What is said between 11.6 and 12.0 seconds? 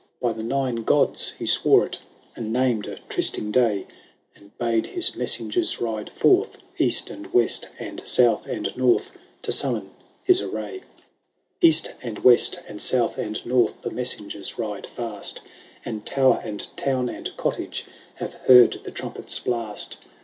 II. East